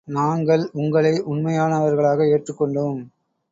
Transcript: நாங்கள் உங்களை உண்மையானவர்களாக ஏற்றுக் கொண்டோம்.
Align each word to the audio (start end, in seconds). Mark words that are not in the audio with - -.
நாங்கள் 0.07 0.69
உங்களை 0.73 1.11
உண்மையானவர்களாக 1.11 2.31
ஏற்றுக் 2.31 2.57
கொண்டோம். 2.57 3.11